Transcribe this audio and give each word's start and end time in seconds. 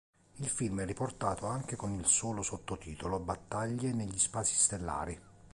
Il 0.37 0.47
film 0.49 0.79
è 0.81 0.85
riportato 0.87 1.45
anche 1.45 1.75
con 1.75 1.93
il 1.93 2.07
solo 2.07 2.41
sottotitolo 2.41 3.19
Battaglie 3.19 3.93
negli 3.93 4.17
spazi 4.17 4.55
stellari. 4.55 5.21